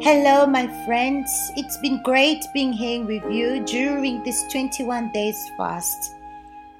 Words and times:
Hello, 0.00 0.46
my 0.46 0.68
friends. 0.86 1.50
It's 1.56 1.76
been 1.78 2.00
great 2.04 2.44
being 2.54 2.72
here 2.72 3.04
with 3.04 3.24
you 3.32 3.64
during 3.64 4.22
this 4.22 4.44
21 4.44 5.10
days 5.10 5.36
fast. 5.56 6.14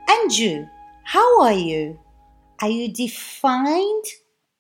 And 0.09 0.39
you, 0.39 0.69
how 1.03 1.43
are 1.43 1.53
you? 1.53 1.99
Are 2.63 2.69
you 2.69 2.93
defined 2.93 4.05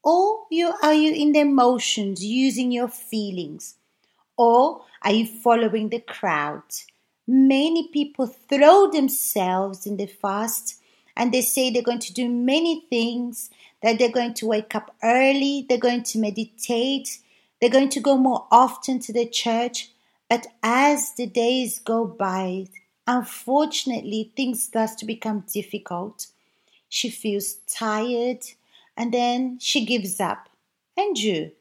or 0.03 0.45
you, 0.51 0.75
are 0.83 0.93
you 0.93 1.13
in 1.15 1.31
the 1.33 1.41
emotions 1.41 2.25
using 2.25 2.73
your 2.73 2.89
feelings? 2.89 3.77
Or 4.37 4.85
are 5.03 5.13
you 5.13 5.27
following 5.27 5.91
the 5.91 6.01
crowd? 6.01 6.65
Many 7.29 7.91
people 7.93 8.27
throw 8.27 8.91
themselves 8.91 9.87
in 9.87 9.99
the 9.99 10.07
fast 10.07 10.81
and 11.17 11.33
they 11.33 11.43
say 11.43 11.71
they're 11.71 11.83
going 11.83 12.01
to 12.01 12.13
do 12.13 12.29
many 12.29 12.87
things, 12.91 13.51
that 13.85 14.01
they're 14.01 14.11
going 14.11 14.35
to 14.35 14.47
wake 14.47 14.75
up 14.75 14.97
early, 15.05 15.65
they're 15.69 15.79
going 15.79 16.03
to 16.03 16.19
meditate, 16.19 17.21
they're 17.61 17.71
going 17.71 17.89
to 17.91 18.01
go 18.01 18.17
more 18.17 18.47
often 18.51 19.01
to 19.01 19.13
the 19.13 19.27
church. 19.27 19.91
But 20.29 20.47
as 20.63 21.15
the 21.15 21.27
days 21.27 21.79
go 21.79 22.05
by, 22.05 22.67
unfortunately, 23.07 24.33
things 24.37 24.63
start 24.63 24.99
to 24.99 25.07
become 25.07 25.45
difficult. 25.53 26.27
She 26.89 27.11
feels 27.11 27.55
tired 27.67 28.45
and 28.97 29.13
then 29.13 29.59
she 29.61 29.85
gives 29.85 30.21
up. 30.21 30.49
And 30.97 31.19
you? 31.19 31.53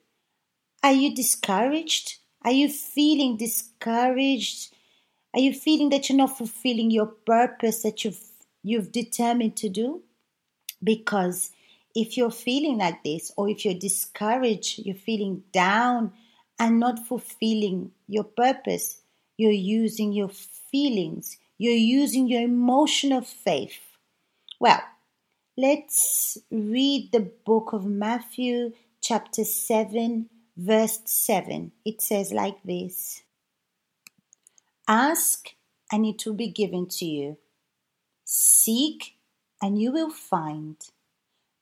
Are 0.84 0.94
you 0.94 1.14
discouraged? 1.16 2.18
Are 2.44 2.52
you 2.52 2.70
feeling 2.70 3.38
discouraged? 3.38 4.74
Are 5.34 5.40
you 5.40 5.54
feeling 5.54 5.90
that 5.90 6.10
you're 6.10 6.18
not 6.18 6.38
fulfilling 6.38 6.92
your 6.92 7.08
purpose 7.08 7.84
that 7.84 8.04
you've 8.04 8.22
you've 8.64 8.92
determined 8.92 9.56
to 9.58 9.70
do? 9.70 10.02
Because 10.84 11.52
if 11.98 12.16
you're 12.16 12.30
feeling 12.30 12.78
like 12.78 13.04
this, 13.04 13.32
or 13.36 13.50
if 13.50 13.66
you're 13.66 13.74
discouraged, 13.74 14.86
you're 14.86 14.94
feeling 14.94 15.42
down 15.52 16.14
and 16.60 16.80
not 16.80 17.08
fulfilling 17.08 17.90
your 18.08 18.24
purpose, 18.24 19.02
you're 19.36 19.52
using 19.52 20.14
your 20.14 20.30
feelings, 20.30 21.40
you're 21.58 21.74
using 21.74 22.28
your 22.28 22.44
emotional 22.44 23.22
faith. 23.22 23.80
Well, 24.60 24.80
let's 25.58 26.38
read 26.52 27.12
the 27.12 27.32
book 27.44 27.74
of 27.74 27.84
Matthew, 27.84 28.74
chapter 29.02 29.44
7, 29.44 30.30
verse 30.56 31.00
7. 31.04 31.72
It 31.84 32.04
says 32.04 32.32
like 32.32 32.62
this 32.64 33.24
Ask, 34.88 35.50
and 35.92 36.06
it 36.06 36.24
will 36.28 36.36
be 36.36 36.50
given 36.50 36.86
to 36.90 37.06
you. 37.06 37.38
Seek, 38.24 39.16
and 39.60 39.82
you 39.82 39.92
will 39.92 40.12
find. 40.12 40.78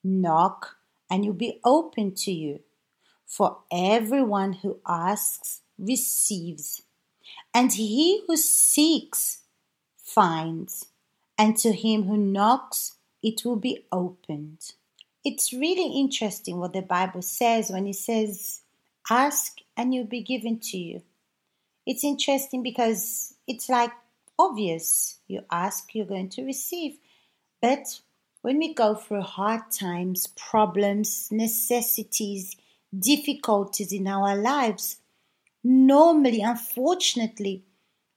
Knock, 0.05 0.77
and 1.09 1.25
you'll 1.25 1.33
be 1.33 1.59
open 1.63 2.13
to 2.15 2.31
you. 2.31 2.61
For 3.25 3.57
everyone 3.71 4.53
who 4.53 4.79
asks 4.87 5.61
receives, 5.79 6.83
and 7.53 7.73
he 7.73 8.21
who 8.27 8.37
seeks 8.37 9.39
finds, 9.97 10.85
and 11.37 11.57
to 11.57 11.73
him 11.73 12.03
who 12.03 12.17
knocks 12.17 12.97
it 13.23 13.43
will 13.43 13.55
be 13.55 13.85
opened. 13.91 14.73
It's 15.23 15.51
really 15.51 15.99
interesting 15.99 16.59
what 16.59 16.73
the 16.73 16.83
Bible 16.83 17.23
says 17.23 17.71
when 17.71 17.87
it 17.87 17.95
says, 17.95 18.61
Ask 19.09 19.57
and 19.75 19.93
you'll 19.93 20.05
be 20.05 20.21
given 20.21 20.59
to 20.59 20.77
you. 20.77 21.01
It's 21.85 22.03
interesting 22.03 22.61
because 22.61 23.33
it's 23.47 23.67
like 23.67 23.91
obvious. 24.37 25.19
You 25.27 25.41
ask, 25.51 25.93
you're 25.95 26.05
going 26.05 26.29
to 26.29 26.45
receive. 26.45 26.97
But 27.61 27.99
when 28.45 28.59
we 28.59 28.75
go 28.75 28.93
through 28.93 29.21
hard 29.21 29.71
times, 29.71 30.27
problems, 30.27 31.29
necessities, 31.31 32.55
difficulties 32.95 33.91
in 33.91 34.07
our 34.07 34.35
lives, 34.35 34.97
normally, 35.63 36.41
unfortunately, 36.41 37.63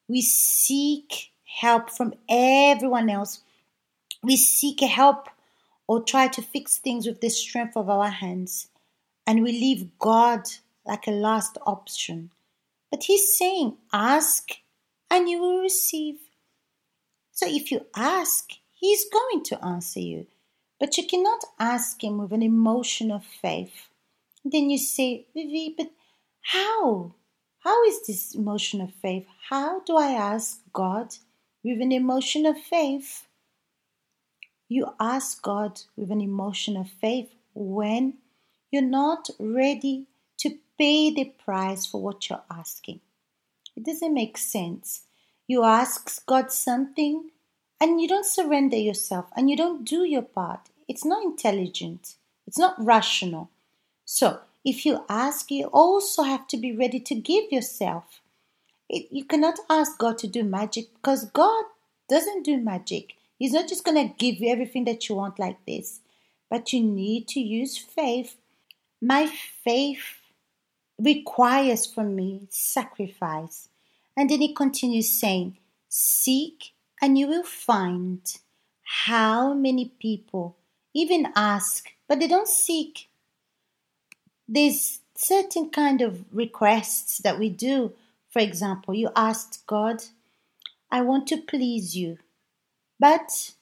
we 0.07 0.21
seek 0.21 1.31
help 1.47 1.89
from 1.89 2.13
everyone 2.29 3.09
else. 3.09 3.41
We 4.23 4.37
seek 4.37 4.81
help 4.81 5.31
or 5.87 6.03
try 6.03 6.29
to 6.29 6.43
fix 6.43 6.77
things 6.77 7.07
with 7.07 7.23
the 7.23 7.31
strength 7.31 7.75
of 7.75 7.89
our 7.89 8.11
hands. 8.11 8.69
And 9.27 9.43
we 9.43 9.53
leave 9.53 9.99
God 9.99 10.43
like 10.85 11.07
a 11.07 11.11
last 11.11 11.57
option. 11.65 12.33
But 12.91 13.05
He's 13.05 13.39
saying, 13.39 13.79
ask 13.95 14.51
and 15.11 15.27
you 15.27 15.41
will 15.41 15.63
receive. 15.63 16.17
So 17.33 17.47
if 17.49 17.73
you 17.73 17.87
ask, 17.97 18.51
He's 18.79 19.07
going 19.11 19.43
to 19.45 19.65
answer 19.65 20.01
you. 20.01 20.27
But 20.79 20.97
you 20.97 21.07
cannot 21.07 21.45
ask 21.59 22.03
Him 22.03 22.19
with 22.19 22.33
an 22.33 22.43
emotion 22.43 23.11
of 23.11 23.25
faith. 23.25 23.89
then 24.45 24.71
you 24.71 24.79
say, 24.79 25.27
Vivi, 25.35 25.75
but 25.77 25.91
how? 26.43 27.15
How 27.59 27.85
is 27.85 28.07
this 28.07 28.35
emotion 28.35 28.81
of 28.81 28.93
faith? 28.95 29.27
How 29.51 29.81
do 29.81 29.97
I 29.97 30.13
ask 30.13 30.61
God 30.73 31.17
with 31.65 31.83
an 31.83 31.93
emotion 31.93 32.47
of 32.47 32.57
faith? 32.57 33.27
You 34.69 34.95
ask 35.01 35.43
God 35.43 35.81
with 35.97 36.11
an 36.11 36.21
emotion 36.21 36.77
of 36.77 36.89
faith 36.89 37.31
when 37.55 38.19
you're 38.71 38.83
not 38.83 39.29
ready 39.41 40.07
to 40.39 40.59
pay 40.79 41.11
the 41.13 41.25
price 41.45 41.85
for 41.85 42.01
what 42.01 42.31
you're 42.31 42.45
asking. 42.51 43.01
It 43.77 43.85
doesn't 43.85 44.15
make 44.15 44.39
sense. 44.39 45.03
You 45.49 45.65
ask 45.65 46.25
God 46.27 46.53
something 46.53 47.31
and 47.81 48.01
you 48.01 48.09
don't 48.09 48.27
surrender 48.27 48.77
yourself 48.77 49.27
and 49.37 49.49
you 49.49 49.57
don't 49.57 49.85
do 49.85 50.05
your 50.05 50.23
part, 50.23 50.71
it's 50.89 51.05
not 51.05 51.23
intelligent, 51.23 52.15
it's 52.47 52.59
not 52.59 52.75
rational. 52.83 53.51
So, 54.05 54.41
if 54.65 54.85
you 54.85 55.05
ask, 55.09 55.51
you 55.51 55.67
also 55.67 56.23
have 56.23 56.47
to 56.49 56.57
be 56.57 56.77
ready 56.77 57.01
to 57.01 57.15
give 57.15 57.53
yourself. 57.53 58.21
It, 58.89 59.07
you 59.11 59.25
cannot 59.25 59.59
ask 59.71 59.99
God 59.99 60.19
to 60.19 60.27
do 60.27 60.43
magic 60.45 60.87
because 60.95 61.27
God 61.27 61.65
doesn't 62.09 62.45
do 62.45 62.59
magic. 62.59 63.15
He's 63.39 63.53
not 63.53 63.69
just 63.69 63.85
going 63.85 63.97
to 63.97 64.15
give 64.17 64.41
you 64.41 64.51
everything 64.51 64.85
that 64.87 65.09
you 65.09 65.15
want 65.15 65.39
like 65.39 65.65
this, 65.67 66.01
but 66.51 66.73
you 66.73 66.83
need 66.83 67.29
to 67.29 67.41
use 67.41 67.79
faith. 67.79 68.37
My 69.01 69.27
faith 69.65 70.19
requires 70.99 71.87
from 71.87 72.17
me 72.17 72.49
sacrifice. 72.51 73.69
And 74.17 74.29
then 74.29 74.41
he 74.41 74.53
continues 74.53 75.09
saying, 75.09 75.59
Seek 75.89 76.73
and 77.01 77.19
you 77.19 77.29
will 77.29 77.45
find 77.45 78.21
how 78.83 79.55
many 79.55 79.93
people 80.01 80.57
even 80.95 81.33
ask, 81.37 81.89
but 82.09 82.19
they 82.19 82.29
don't 82.29 82.49
seek. 82.49 83.09
There's 84.49 85.01
certain 85.15 85.71
kind 85.71 86.01
of 86.01 86.25
requests 86.33 87.19
that 87.19 87.39
we 87.39 87.51
do. 87.51 87.93
For 88.31 88.41
example, 88.41 88.95
you 88.95 89.11
asked 89.15 89.67
God, 89.67 90.05
I 90.91 91.03
want 91.03 91.27
to 91.29 91.37
please 91.37 91.97
you, 91.97 92.19
but 92.99 93.53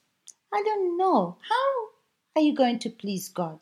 I 0.52 0.62
don't 0.62 0.96
know. 0.96 1.38
How 1.48 2.40
are 2.40 2.42
you 2.42 2.54
going 2.54 2.78
to 2.80 2.90
please 2.90 3.28
God? 3.28 3.58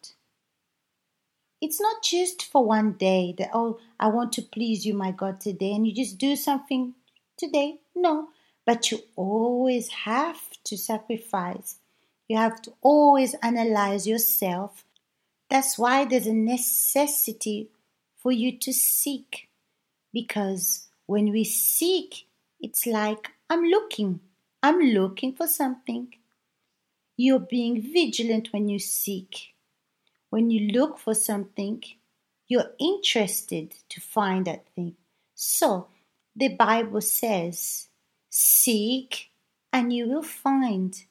It's 1.60 1.80
not 1.80 2.02
just 2.02 2.44
for 2.44 2.64
one 2.64 2.92
day 2.92 3.34
that, 3.38 3.50
oh, 3.54 3.78
I 3.98 4.08
want 4.08 4.32
to 4.34 4.42
please 4.42 4.84
you, 4.84 4.92
my 4.92 5.12
God, 5.12 5.40
today, 5.40 5.72
and 5.72 5.86
you 5.86 5.94
just 5.94 6.18
do 6.18 6.36
something 6.36 6.94
today. 7.38 7.78
No, 7.94 8.28
but 8.66 8.90
you 8.90 9.00
always 9.16 9.88
have 9.88 10.40
to 10.64 10.76
sacrifice. 10.76 11.78
You 12.28 12.38
have 12.38 12.62
to 12.62 12.72
always 12.80 13.34
analyze 13.42 14.06
yourself. 14.06 14.84
That's 15.50 15.78
why 15.78 16.04
there's 16.04 16.26
a 16.26 16.32
necessity 16.32 17.68
for 18.16 18.32
you 18.32 18.56
to 18.58 18.72
seek. 18.72 19.48
Because 20.12 20.88
when 21.06 21.30
we 21.30 21.44
seek, 21.44 22.26
it's 22.60 22.86
like 22.86 23.30
I'm 23.50 23.64
looking. 23.64 24.20
I'm 24.62 24.80
looking 24.80 25.34
for 25.34 25.46
something. 25.46 26.14
You're 27.16 27.40
being 27.40 27.82
vigilant 27.82 28.52
when 28.52 28.68
you 28.68 28.78
seek. 28.78 29.54
When 30.30 30.50
you 30.50 30.72
look 30.72 30.98
for 30.98 31.14
something, 31.14 31.84
you're 32.48 32.72
interested 32.80 33.74
to 33.90 34.00
find 34.00 34.46
that 34.46 34.66
thing. 34.74 34.96
So, 35.34 35.88
the 36.34 36.48
Bible 36.48 37.00
says 37.00 37.88
Seek 38.36 39.30
and 39.72 39.92
you 39.92 40.08
will 40.08 40.24
find. 40.24 41.04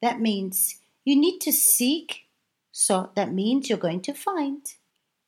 That 0.00 0.20
means 0.20 0.78
you 1.04 1.16
need 1.16 1.40
to 1.40 1.52
seek, 1.52 2.28
so 2.70 3.10
that 3.16 3.32
means 3.32 3.68
you're 3.68 3.76
going 3.78 4.02
to 4.02 4.14
find. 4.14 4.64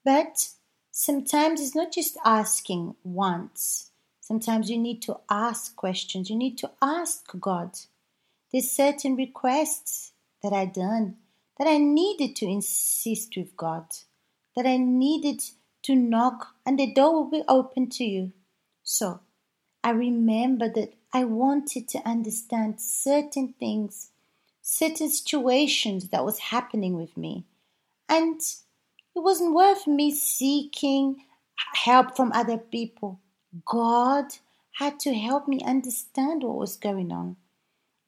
But 0.05 0.51
sometimes 0.93 1.61
it's 1.61 1.75
not 1.75 1.91
just 1.91 2.17
asking 2.25 2.95
once. 3.03 3.91
Sometimes 4.21 4.71
you 4.71 4.79
need 4.79 5.03
to 5.03 5.19
ask 5.29 5.75
questions. 5.75 6.31
You 6.31 6.37
need 6.37 6.57
to 6.59 6.71
ask 6.81 7.25
God. 7.41 7.81
There's 8.53 8.71
certain 8.71 9.17
requests 9.17 10.13
that 10.41 10.53
I 10.53 10.67
done 10.67 11.17
that 11.59 11.67
I 11.67 11.79
needed 11.79 12.37
to 12.37 12.47
insist 12.47 13.37
with 13.37 13.57
God, 13.57 13.87
that 14.55 14.67
I 14.67 14.77
needed 14.77 15.43
to 15.83 15.97
knock, 15.97 16.55
and 16.65 16.79
the 16.79 16.95
door 16.95 17.13
will 17.13 17.31
be 17.31 17.43
open 17.49 17.89
to 17.91 18.05
you. 18.05 18.33
So 18.85 19.19
I 19.83 19.91
remember 19.91 20.69
that 20.69 20.95
I 21.15 21.23
wanted 21.23 21.87
to 21.91 22.01
understand 22.05 22.81
certain 22.81 23.55
things, 23.61 24.11
certain 24.61 25.09
situations 25.09 26.09
that 26.09 26.25
was 26.25 26.41
happening 26.41 26.97
with 26.97 27.17
me. 27.17 27.45
And 28.09 28.41
it 28.41 29.21
wasn't 29.21 29.55
worth 29.55 29.87
me 29.87 30.11
seeking 30.11 31.25
help 31.75 32.17
from 32.17 32.33
other 32.33 32.59
people. 32.59 33.21
God 33.65 34.25
had 34.73 34.99
to 35.01 35.15
help 35.15 35.47
me 35.47 35.61
understand 35.65 36.43
what 36.43 36.57
was 36.57 36.77
going 36.77 37.13
on. 37.13 37.37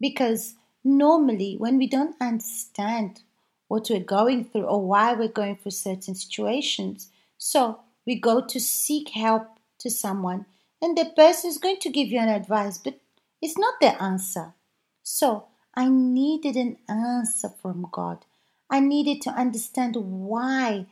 Because 0.01 0.57
normally, 0.83 1.55
when 1.59 1.79
we 1.79 1.87
don't 1.87 2.17
understand 2.21 3.23
what 3.69 3.87
we're 3.89 4.01
going 4.01 4.47
through 4.47 4.65
or 4.65 4.85
why 4.85 5.15
we're 5.15 5.29
going 5.29 5.57
through 5.57 5.71
certain 5.71 6.17
situations, 6.17 7.13
so 7.39 7.79
we 8.05 8.19
go 8.19 8.45
to 8.45 8.59
seek 8.59 9.11
help 9.11 9.47
to 9.79 9.91
someone, 9.91 10.47
and 10.87 10.97
the 10.97 11.07
person 11.17 11.51
is 11.51 11.59
going 11.59 11.81
to 11.81 11.91
give 11.91 12.13
you 12.13 12.21
an 12.21 12.29
advice, 12.29 12.79
but 12.79 13.01
it's 13.43 13.59
not 13.59 13.75
the 13.81 14.01
answer. 14.01 14.55
So 15.03 15.47
I 15.75 15.89
needed 15.89 16.55
an 16.55 16.77
answer 16.89 17.49
from 17.49 17.89
God. 17.91 18.25
I 18.71 18.79
needed 18.79 19.21
to 19.23 19.31
understand 19.31 19.97
why 19.97 20.87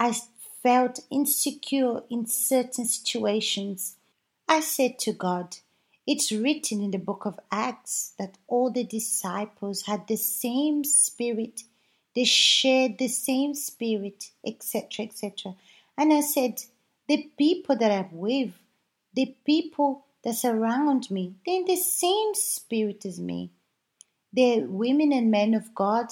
I 0.00 0.12
felt 0.60 0.98
insecure 1.08 2.02
in 2.10 2.26
certain 2.26 2.84
situations. 2.84 3.94
I 4.48 4.58
said 4.58 4.98
to 5.00 5.12
God, 5.12 5.58
It's 6.04 6.32
written 6.32 6.82
in 6.82 6.90
the 6.90 6.98
book 6.98 7.24
of 7.24 7.38
Acts 7.52 8.14
that 8.18 8.38
all 8.48 8.72
the 8.72 8.82
disciples 8.82 9.82
had 9.82 10.08
the 10.08 10.16
same 10.16 10.82
spirit, 10.82 11.62
they 12.16 12.24
shared 12.24 12.98
the 12.98 13.06
same 13.06 13.54
spirit, 13.54 14.32
etc., 14.44 15.06
etc. 15.06 15.54
And 15.96 16.12
I 16.12 16.22
said, 16.22 16.62
The 17.06 17.30
people 17.38 17.76
that 17.76 17.92
I'm 17.92 18.18
with, 18.18 18.58
the 19.18 19.34
people 19.44 20.04
that 20.22 20.36
surround 20.36 21.10
me, 21.10 21.34
they're 21.44 21.56
in 21.56 21.64
the 21.64 21.74
same 21.74 22.34
spirit 22.34 23.04
as 23.04 23.18
me. 23.18 23.50
They're 24.32 24.64
women 24.64 25.12
and 25.12 25.28
men 25.28 25.54
of 25.54 25.74
God. 25.74 26.06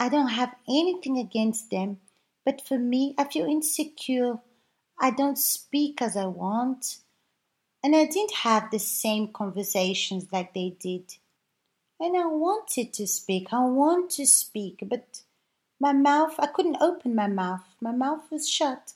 I 0.00 0.08
don't 0.08 0.28
have 0.28 0.54
anything 0.66 1.18
against 1.18 1.70
them. 1.70 1.98
But 2.46 2.66
for 2.66 2.78
me, 2.78 3.14
I 3.18 3.24
feel 3.24 3.44
insecure. 3.44 4.38
I 4.98 5.10
don't 5.10 5.36
speak 5.36 6.00
as 6.00 6.16
I 6.16 6.24
want. 6.24 7.00
And 7.84 7.94
I 7.94 8.06
didn't 8.06 8.36
have 8.36 8.70
the 8.70 8.78
same 8.78 9.28
conversations 9.28 10.28
like 10.32 10.54
they 10.54 10.74
did. 10.80 11.16
And 12.00 12.16
I 12.16 12.24
wanted 12.24 12.94
to 12.94 13.06
speak. 13.06 13.48
I 13.52 13.62
want 13.66 14.10
to 14.12 14.24
speak, 14.24 14.84
but 14.86 15.20
my 15.78 15.92
mouth, 15.92 16.36
I 16.38 16.46
couldn't 16.46 16.80
open 16.80 17.14
my 17.14 17.26
mouth. 17.26 17.66
My 17.78 17.92
mouth 17.92 18.22
was 18.30 18.48
shut. 18.48 18.94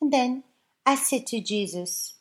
And 0.00 0.12
then 0.12 0.44
I 0.84 0.94
said 0.94 1.26
to 1.28 1.40
Jesus, 1.40 2.15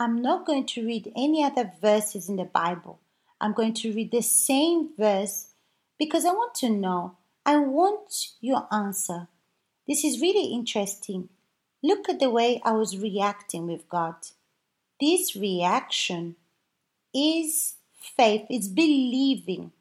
I'm 0.00 0.22
not 0.22 0.46
going 0.46 0.66
to 0.66 0.86
read 0.86 1.12
any 1.16 1.42
other 1.42 1.72
verses 1.80 2.28
in 2.28 2.36
the 2.36 2.44
Bible. 2.44 3.00
I'm 3.40 3.52
going 3.52 3.74
to 3.74 3.92
read 3.92 4.12
the 4.12 4.22
same 4.22 4.90
verse 4.96 5.48
because 5.98 6.24
I 6.24 6.30
want 6.30 6.54
to 6.56 6.70
know. 6.70 7.16
I 7.44 7.56
want 7.56 8.28
your 8.40 8.68
answer. 8.72 9.26
This 9.88 10.04
is 10.04 10.20
really 10.20 10.52
interesting. 10.52 11.30
Look 11.82 12.08
at 12.08 12.20
the 12.20 12.30
way 12.30 12.60
I 12.64 12.72
was 12.72 12.98
reacting 12.98 13.66
with 13.66 13.88
God. 13.88 14.14
This 15.00 15.34
reaction 15.34 16.36
is 17.14 17.74
faith, 18.16 18.46
it's 18.50 18.68
believing. 18.68 19.72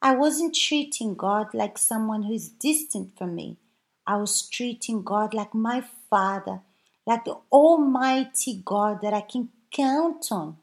I 0.00 0.14
wasn't 0.14 0.54
treating 0.54 1.14
God 1.14 1.52
like 1.52 1.76
someone 1.76 2.22
who 2.22 2.32
is 2.32 2.48
distant 2.48 3.18
from 3.18 3.34
me. 3.34 3.58
I 4.06 4.16
was 4.16 4.48
treating 4.48 5.02
God 5.02 5.34
like 5.34 5.54
my 5.54 5.84
Father, 6.08 6.62
like 7.10 7.24
the 7.24 7.36
Almighty 7.50 8.62
God 8.64 9.00
that 9.02 9.12
I 9.12 9.22
can 9.22 9.48
count 9.72 10.30
on. 10.30 10.58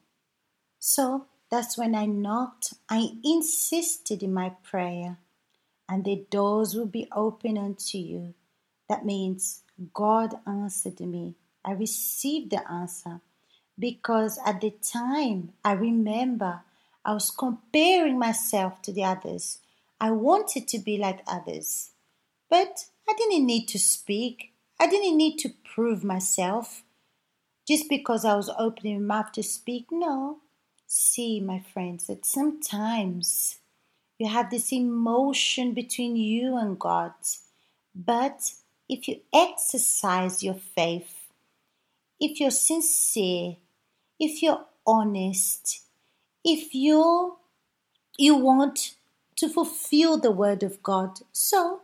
So 0.80 1.26
that's 1.52 1.78
when 1.78 1.94
I 1.94 2.06
knocked. 2.06 2.74
I 2.90 3.10
insisted 3.22 4.24
in 4.24 4.34
my 4.34 4.54
prayer, 4.64 5.18
and 5.90 6.06
the 6.06 6.26
doors 6.32 6.74
will 6.74 6.86
be 6.86 7.10
open 7.14 7.58
unto 7.58 7.98
you. 7.98 8.34
That 8.88 9.06
means 9.06 9.64
God 9.94 10.36
answered 10.48 11.02
me. 11.02 11.36
I 11.66 11.74
received 11.74 12.52
the 12.52 12.72
answer 12.72 13.20
because 13.78 14.40
at 14.46 14.62
the 14.62 14.72
time 14.72 15.52
I 15.66 15.74
remember 15.74 16.62
I 17.04 17.14
was 17.14 17.30
comparing 17.30 18.18
myself 18.18 18.82
to 18.84 18.94
the 18.94 19.04
others. 19.04 19.60
I 20.00 20.12
wanted 20.12 20.70
to 20.70 20.80
be 20.80 20.98
like 20.98 21.24
others, 21.28 21.92
but 22.50 22.86
I 23.10 23.14
didn't 23.18 23.46
need 23.46 23.68
to 23.68 23.80
speak. 23.80 24.54
I 24.80 24.88
didn't 24.88 25.18
need 25.18 25.38
to 25.40 25.50
prove 25.64 26.04
myself 26.04 26.84
just 27.68 27.90
because 27.90 28.24
I 28.24 28.36
was 28.36 28.50
opening 28.58 29.06
my 29.06 29.22
mouth 29.22 29.32
to 29.34 29.44
speak. 29.44 29.88
No, 29.92 30.40
see, 30.86 31.40
my 31.40 31.60
friends, 31.60 32.08
that 32.08 32.26
sometimes 32.26 33.60
you 34.18 34.28
have 34.28 34.50
this 34.50 34.72
emotion 34.72 35.74
between 35.74 36.16
you 36.16 36.58
and 36.58 36.80
God. 36.80 37.14
But 37.96 38.54
if 38.88 39.08
you 39.08 39.22
exercise 39.34 40.44
your 40.44 40.56
faith, 40.56 41.28
if 42.20 42.40
you're 42.40 42.52
sincere, 42.52 43.58
if 44.20 44.42
you're 44.42 44.66
honest, 44.86 45.82
if 46.44 46.74
you 46.74 47.38
you 48.18 48.36
want 48.36 48.96
to 49.36 49.48
fulfill 49.48 50.18
the 50.18 50.32
word 50.32 50.64
of 50.64 50.82
God, 50.82 51.20
so 51.32 51.82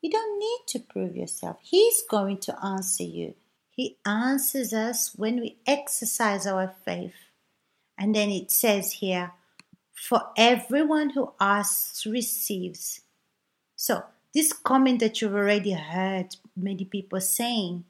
you 0.00 0.10
don't 0.10 0.38
need 0.38 0.60
to 0.68 0.78
prove 0.78 1.16
yourself. 1.16 1.58
He's 1.62 2.02
going 2.08 2.38
to 2.38 2.64
answer 2.64 3.02
you. 3.02 3.34
He 3.70 3.96
answers 4.06 4.72
us 4.72 5.12
when 5.14 5.40
we 5.40 5.58
exercise 5.66 6.46
our 6.46 6.74
faith. 6.84 7.14
And 7.96 8.14
then 8.14 8.30
it 8.30 8.50
says 8.50 8.92
here, 8.92 9.32
for 9.94 10.30
everyone 10.36 11.10
who 11.10 11.32
asks 11.40 12.06
receives. 12.06 13.00
So, 13.74 14.04
this 14.34 14.52
comment 14.52 15.00
that 15.00 15.20
you've 15.20 15.34
already 15.34 15.72
heard 15.72 16.36
many 16.56 16.84
people 16.84 17.20
saying, 17.20 17.84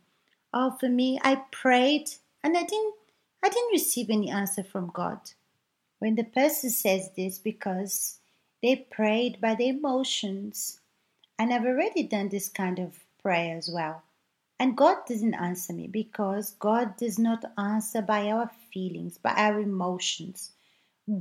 oh, 0.55 0.77
for 0.79 0.89
me, 0.89 1.19
I 1.23 1.43
prayed 1.51 2.09
and 2.43 2.57
I 2.57 2.63
didn't, 2.63 2.95
I 3.43 3.49
didn't 3.49 3.73
receive 3.73 4.09
any 4.09 4.31
answer 4.31 4.63
from 4.63 4.91
God. 4.95 5.21
When 5.99 6.15
the 6.15 6.25
person 6.25 6.71
says 6.71 7.11
this, 7.17 7.39
because 7.39 8.21
they 8.63 8.87
prayed 8.91 9.41
by 9.41 9.55
their 9.55 9.73
emotions, 9.73 10.78
and 11.39 11.53
I've 11.53 11.65
already 11.65 12.03
done 12.03 12.29
this 12.29 12.49
kind 12.49 12.79
of 12.79 12.99
prayer 13.23 13.57
as 13.57 13.71
well. 13.73 14.03
And 14.61 14.77
God 14.77 14.99
doesn't 15.07 15.35
answer 15.35 15.73
me 15.73 15.87
because 15.87 16.57
God 16.59 16.97
does 16.97 17.19
not 17.19 17.45
answer 17.57 18.03
by 18.03 18.31
our 18.31 18.51
feelings, 18.73 19.17
by 19.19 19.31
our 19.31 19.61
emotions. 19.61 20.51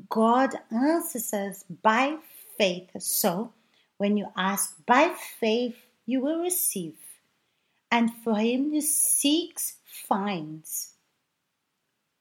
God 0.10 0.56
answers 0.72 1.34
us 1.34 1.64
by 1.84 2.18
faith. 2.58 2.90
So, 3.00 3.54
when 3.98 4.18
you 4.18 4.28
ask 4.36 4.76
by 4.86 5.14
faith, 5.40 5.76
you 6.06 6.22
will 6.22 6.42
receive. 6.42 6.96
And 7.92 8.12
for 8.24 8.38
him 8.38 8.72
who 8.72 8.82
seeks, 8.82 9.78
finds. 9.86 10.94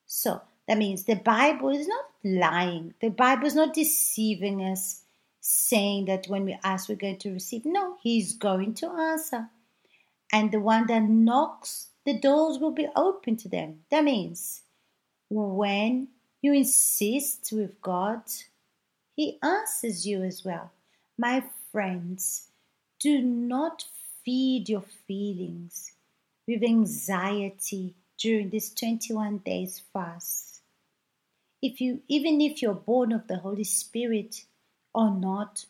So, 0.06 0.42
that 0.68 0.78
means 0.78 1.04
the 1.04 1.16
Bible 1.16 1.70
is 1.70 1.88
not 1.88 2.04
lying. 2.24 2.94
The 3.00 3.08
Bible 3.08 3.46
is 3.46 3.54
not 3.54 3.74
deceiving 3.74 4.62
us, 4.62 5.02
saying 5.48 6.06
that 6.06 6.26
when 6.26 6.44
we 6.44 6.58
ask, 6.64 6.88
we're 6.88 6.96
going 6.96 7.18
to 7.18 7.32
receive. 7.32 7.64
No, 7.64 7.96
He's 8.02 8.34
going 8.34 8.74
to 8.74 8.90
answer 8.90 9.48
and 10.32 10.50
the 10.50 10.60
one 10.60 10.86
that 10.88 11.02
knocks, 11.02 11.88
the 12.04 12.18
doors 12.18 12.58
will 12.58 12.72
be 12.72 12.88
open 12.96 13.36
to 13.38 13.48
them. 13.48 13.80
That 13.90 14.04
means 14.04 14.62
when 15.30 16.08
you 16.42 16.52
insist 16.52 17.50
with 17.52 17.80
God, 17.80 18.22
He 19.14 19.38
answers 19.42 20.06
you 20.06 20.22
as 20.22 20.44
well. 20.44 20.72
My 21.18 21.44
friends, 21.72 22.48
do 22.98 23.20
not 23.22 23.84
feed 24.24 24.68
your 24.68 24.84
feelings 25.06 25.92
with 26.46 26.62
anxiety 26.62 27.94
during 28.18 28.50
this 28.50 28.72
21 28.72 29.38
days 29.38 29.82
fast. 29.92 30.60
If 31.62 31.80
you 31.80 32.02
even 32.08 32.40
if 32.40 32.60
you're 32.60 32.74
born 32.74 33.12
of 33.12 33.26
the 33.26 33.38
Holy 33.38 33.64
Spirit 33.64 34.44
or 34.96 35.12
not, 35.12 35.66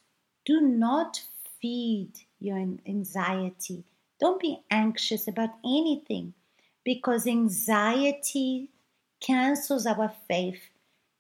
do 0.46 0.62
not 0.62 1.22
feed 1.60 2.12
your 2.40 2.56
anxiety 2.86 3.84
don't 4.18 4.40
be 4.40 4.60
anxious 4.70 5.28
about 5.28 5.50
anything 5.64 6.32
because 6.84 7.26
anxiety 7.26 8.70
cancels 9.20 9.86
our 9.86 10.12
faith. 10.28 10.70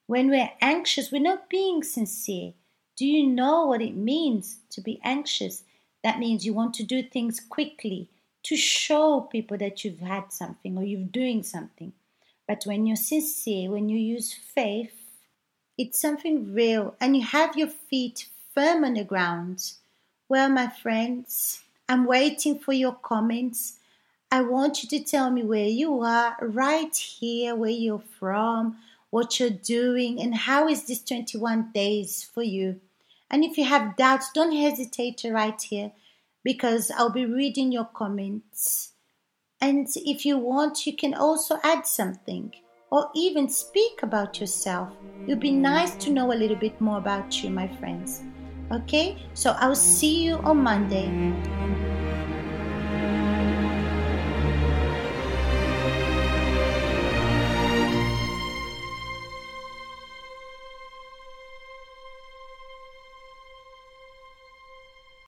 When 0.06 0.30
we're 0.30 0.52
anxious, 0.60 1.12
we're 1.12 1.20
not 1.20 1.50
being 1.50 1.82
sincere. 1.82 2.54
Do 2.96 3.06
you 3.06 3.26
know 3.26 3.66
what 3.66 3.82
it 3.82 3.96
means 3.96 4.60
to 4.70 4.80
be 4.80 5.00
anxious? 5.04 5.64
That 6.02 6.18
means 6.18 6.46
you 6.46 6.54
want 6.54 6.72
to 6.74 6.84
do 6.84 7.02
things 7.02 7.40
quickly 7.40 8.08
to 8.44 8.56
show 8.56 9.20
people 9.20 9.58
that 9.58 9.84
you've 9.84 10.00
had 10.00 10.32
something 10.32 10.78
or 10.78 10.84
you're 10.84 11.00
doing 11.00 11.42
something. 11.42 11.92
But 12.48 12.62
when 12.64 12.86
you're 12.86 12.96
sincere, 12.96 13.70
when 13.70 13.88
you 13.88 13.98
use 13.98 14.32
faith, 14.32 15.05
it's 15.78 15.98
something 15.98 16.54
real 16.54 16.94
and 17.00 17.16
you 17.16 17.22
have 17.22 17.56
your 17.56 17.68
feet 17.68 18.28
firm 18.54 18.84
on 18.84 18.94
the 18.94 19.04
ground. 19.04 19.72
Well, 20.28 20.48
my 20.48 20.68
friends, 20.68 21.62
I'm 21.88 22.04
waiting 22.06 22.58
for 22.58 22.72
your 22.72 22.94
comments. 22.94 23.78
I 24.30 24.42
want 24.42 24.82
you 24.82 24.88
to 24.90 25.04
tell 25.04 25.30
me 25.30 25.42
where 25.42 25.66
you 25.68 26.00
are, 26.02 26.36
right 26.40 26.96
here, 26.96 27.54
where 27.54 27.70
you're 27.70 28.02
from, 28.18 28.78
what 29.10 29.38
you're 29.38 29.50
doing, 29.50 30.20
and 30.20 30.34
how 30.34 30.68
is 30.68 30.84
this 30.84 31.02
21 31.02 31.70
days 31.72 32.24
for 32.24 32.42
you. 32.42 32.80
And 33.30 33.44
if 33.44 33.56
you 33.58 33.64
have 33.64 33.96
doubts, 33.96 34.30
don't 34.32 34.56
hesitate 34.56 35.18
to 35.18 35.32
write 35.32 35.62
here 35.62 35.92
because 36.42 36.90
I'll 36.90 37.10
be 37.10 37.26
reading 37.26 37.72
your 37.72 37.86
comments 37.86 38.92
And 39.60 39.88
if 39.96 40.26
you 40.26 40.38
want, 40.38 40.86
you 40.86 40.94
can 40.96 41.14
also 41.14 41.58
add 41.62 41.86
something 41.86 42.54
or 42.90 43.10
even 43.14 43.48
speak 43.48 44.02
about 44.02 44.40
yourself. 44.40 44.90
It 45.22 45.30
would 45.30 45.40
be 45.40 45.50
nice 45.50 45.94
to 45.96 46.10
know 46.10 46.32
a 46.32 46.34
little 46.34 46.56
bit 46.56 46.80
more 46.80 46.98
about 46.98 47.42
you, 47.42 47.50
my 47.50 47.68
friends. 47.78 48.22
Okay, 48.72 49.18
so 49.34 49.54
I'll 49.58 49.74
see 49.74 50.24
you 50.24 50.36
on 50.38 50.62
Monday. 50.62 51.06